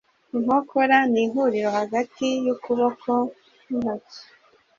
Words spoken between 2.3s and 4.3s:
yukuboko nintoki